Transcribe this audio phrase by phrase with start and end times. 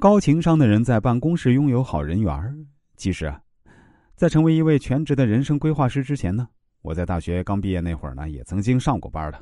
[0.00, 3.38] 高情商的人在办公室拥有好人缘其实啊，
[4.16, 6.48] 在成为一位全职的人生规划师之前呢，
[6.80, 9.38] 我在大学刚毕业那会儿呢，也曾经上过班的。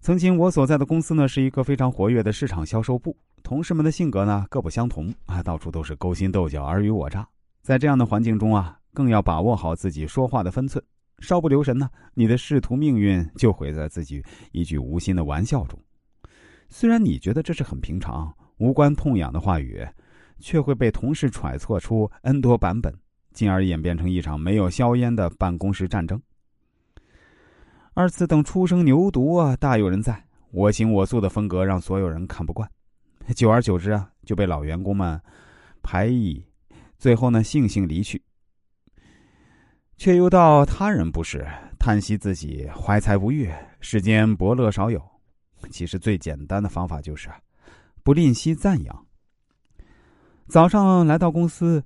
[0.00, 7.28] 曾经我所在的公司呢，是一个非常活跃的市场销售部，同事们的性格呢各不相同啊，到处都是勾心斗角、尔虞我诈。
[7.60, 10.82] 在这样的环境中啊，更要把握好自己说话的分寸，
[11.18, 15.78] 稍不留神呢，你的仕途命运就毁在自己一句无心的玩笑中。
[16.70, 19.86] 虽然你觉得这是很平常、无关痛痒的话语，
[20.38, 22.94] 却会被同事揣测出 N 多版本，
[23.32, 26.20] 进而演变成一场没有硝烟的办公室战争。
[27.94, 32.68] 而此等初生牛犊啊，大有人在，我行我素的风格让所有人看不惯，
[33.36, 35.20] 久而久之啊，就被老员工们
[35.82, 36.44] 排异。
[36.98, 38.22] 最后呢，悻悻离去，
[39.96, 41.46] 却又道他人不是，
[41.78, 45.00] 叹息自己怀才不遇，世间伯乐少有。
[45.70, 47.30] 其实最简单的方法就是
[48.04, 49.06] 不吝惜赞扬。
[50.46, 51.82] 早上来到公司，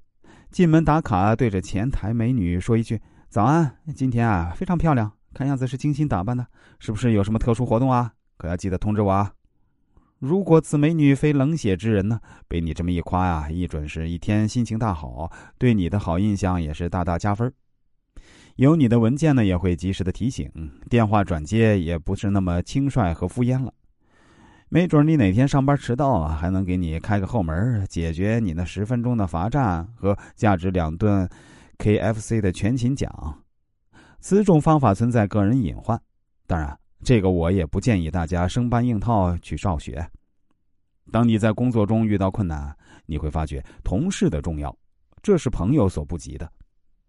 [0.51, 6.45] 进门打卡，对着前台美女说一句：“早安，今天啊非常漂亮，看样子是精心打扮的，
[6.81, 8.13] 是不是有什么特殊活动啊？
[8.37, 9.33] 可要记得通知我啊。”
[10.19, 12.19] 如果此美女非冷血之人呢？
[12.49, 17.53] 被你这么一夸呀，一准是一天心情大好，对你的好印象也是大大加分。
[18.57, 20.51] 有你的文件呢，也会及时的提醒，
[20.91, 23.73] 电话转接也不是那么轻率和敷衍了。
[24.71, 31.29] 没准你哪天上班迟到啊，还能给你开个后门，解决你那十分钟的罚站和价值两顿
[31.79, 33.43] KFC 的全勤奖。
[34.21, 36.01] 此种方法存在个人隐患，
[36.47, 36.79] 当然。
[37.05, 40.05] 这个我也不建议大家生搬硬套去照学。
[41.13, 44.77] 当你在工作中遇到困难，你会发觉同事的重要，
[45.23, 46.51] 这是朋友所不及的。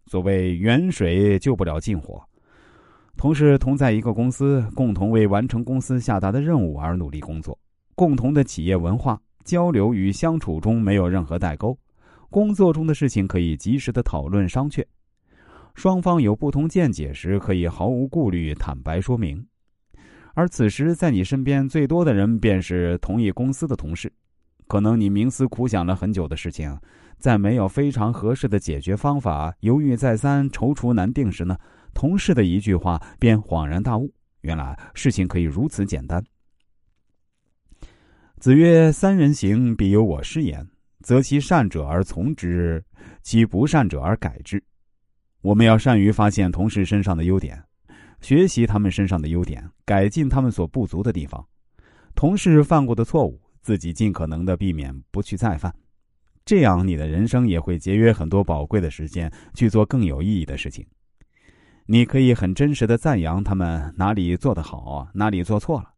[0.06, 2.24] 所谓远水救不了近火，
[3.20, 7.60] 同事同在一个公司，共同为完成公司下达的任务而努力工作，
[7.94, 11.78] 共同的企业文化交流与相处中没有任何代沟，
[12.30, 14.86] 工作中的事情可以及时的讨论商榷，
[15.76, 19.46] 双方有不同见解时可以毫无顾虑坦白说明。
[20.34, 24.10] 而此时，在你身边最多的人便是同一公司的同事。
[24.66, 26.74] 可能你冥思苦想了很久的事情，
[27.18, 31.58] 在没有非常合适的解决方法，犹豫再三、踌躇难定时呢，
[31.94, 36.24] 同事的一句话便恍然大悟：原来事情可以如此简单。
[38.40, 40.66] 子曰：“三人行，必有我师焉。
[41.02, 42.84] 择其善者而从之，
[43.22, 44.64] 其不善者而改之。”
[45.42, 47.62] 我们要善于发现同事身上的优点。
[48.22, 51.46] 学习他们身上的优点，改进他们所不足的地方。
[52.16, 55.74] 同事犯过的错误，自己尽可能的避免不去再犯。
[56.44, 60.86] 这样，你的人生也会节约很多宝贵的时间，去做更有意义的事情。
[61.92, 65.90] 你可以很真实的赞扬他们哪里做得好，哪里做错了，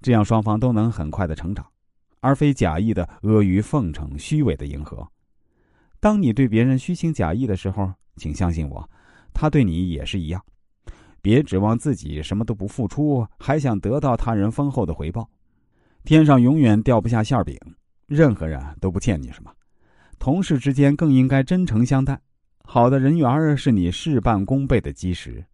[0.00, 1.66] 这样双方都能很快的成长，
[2.20, 5.06] 而非假意的阿谀奉承、虚伪的迎合。
[6.00, 8.88] 当你对别人虚情假意的时候，请相信我，
[9.34, 10.42] 他对你也是一样。
[11.20, 15.28] 别指望自己什么都不付出，还想得到他人丰厚的回报。
[16.04, 17.54] 天上永远掉不下馅饼，
[18.06, 19.52] 任何人都不欠你什么。
[20.18, 22.18] 同事之间更应该真诚相待。
[22.66, 25.44] 好的人缘儿是你事半功倍的基石。